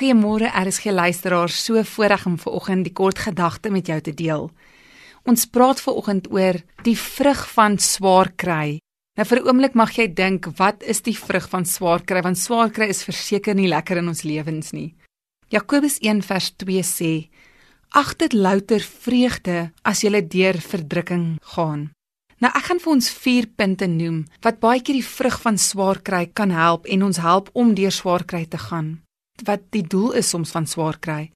[0.00, 4.46] Goeiemôre RSG luisteraars, so voorreg om vanoggend die kort gedagte met jou te deel.
[5.28, 8.78] Ons praat vanoggend oor die vrug van swaar kry.
[9.18, 12.22] Nou vir 'n oomblik mag jy dink, wat is die vrug van swaar kry?
[12.22, 14.94] Want swaar kry is verseker nie lekker in ons lewens nie.
[15.50, 17.28] Jakobus 1 vers 2 sê:
[17.92, 21.90] "Ag dit louter vreugde as jy deur verdrukking gaan."
[22.40, 26.00] Nou ek gaan vir ons 4 punte noem wat baie keer die vrug van swaar
[26.00, 29.02] kry kan help en ons help om deur swaar kry te gaan
[29.46, 31.30] wat die doel is soms van swaar kry.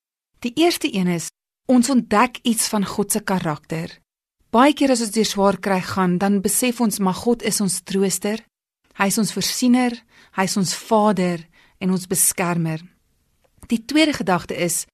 [0.45, 1.31] Die eerste een is
[1.67, 4.01] ons ontdek iets van God se karakter.
[4.55, 7.81] Baie keer as ons deur swaar kry gaan, dan besef ons maar God is ons
[7.83, 8.39] trooster.
[8.95, 9.97] Hy is ons voorsiener,
[10.39, 11.43] hy is ons Vader
[11.83, 12.83] en ons beskermer.
[13.67, 14.85] Die tweede gedagte is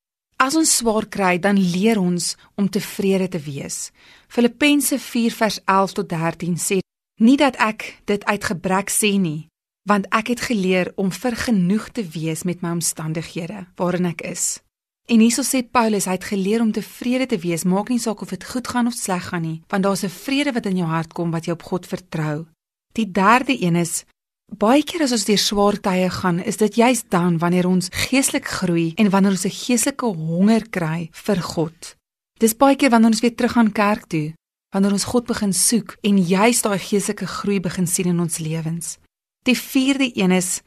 [0.41, 3.91] as ons swaar kry, dan leer ons om tevrede te wees.
[4.33, 6.81] Filippense 4 vers 11 tot 13 sê
[7.21, 9.51] nie dat ek dit uit gebrek sê nie,
[9.89, 14.61] want ek het geleer om vergenoeg te wees met my omstandighede waarin ek is.
[15.11, 18.31] En hierso sê Paulus hy het geleer om tevrede te wees, maak nie saak of
[18.31, 21.13] dit goed gaan of sleg gaan nie, want daar's 'n vrede wat in jou hart
[21.13, 22.47] kom wat jy op God vertrou.
[22.93, 24.05] Die derde een is
[24.59, 28.47] baie keer as ons deur swaar tye gaan, is dit juist dan wanneer ons geestelik
[28.47, 31.97] groei en wanneer ons 'n geestelike honger kry vir God.
[32.39, 34.35] Dis baie keer wanneer ons weer terug aan kerk toe,
[34.73, 38.99] wanneer ons God begin soek en juist daai geestelike groei begin sien in ons lewens.
[39.49, 40.61] Die vierde een is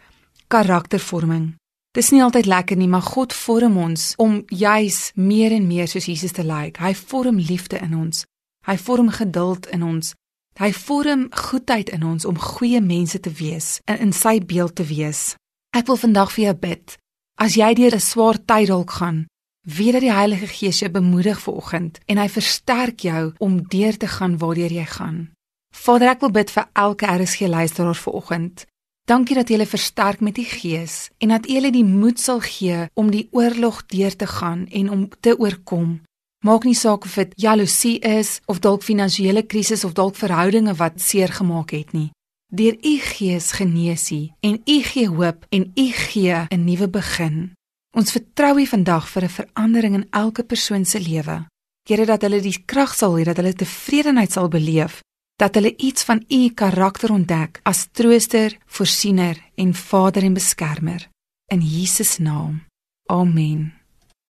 [0.47, 1.53] karaktervorming.
[1.93, 6.07] Dis nie altyd lekker nie, maar God vorm ons om juis meer en meer soos
[6.09, 6.79] Jesus te lyk.
[6.81, 8.23] Hy vorm liefde in ons.
[8.66, 10.16] Hy vorm geduld in ons.
[10.57, 14.88] Hy vorm goedheid in ons om goeie mense te wees en in sy beeld te
[14.89, 15.35] wees.
[15.73, 16.97] Ek wil vandag vir jou bid.
[17.38, 19.27] As jy deur 'n swaar tyd dalk gaan,
[19.61, 23.97] weet dat die Heilige Gees jou bemoedig vir oggend en hy versterk jou om deur
[23.97, 25.29] te gaan waardeur jy gaan.
[25.73, 28.66] Vader, ek wil bid vir elke RSG luisteraar vanoggend.
[29.09, 32.39] Dankie dat jy hulle versterk met die Gees en dat jy hulle die moed sal
[32.45, 35.97] gee om die oorlog deur te gaan en om te oorkom.
[36.45, 41.01] Maak nie saak of dit jaloesie is of dalk finansiële krisis of dalk verhoudinge wat
[41.03, 42.12] seer gemaak het nie.
[42.47, 47.51] Deur u Gees genees u en u gee hoop en u gee 'n nuwe begin.
[47.97, 51.45] Ons vertrou u vandag vir 'n verandering in elke persoon se lewe.
[51.88, 55.01] Here dat hulle die krag sal hê dat hulle tevredenheid sal beleef
[55.44, 61.09] dat hulle iets van u karakter ontdek as trooster, voorsiener en vader en beskermer
[61.52, 62.64] in Jesus naam.
[63.06, 63.82] Amen.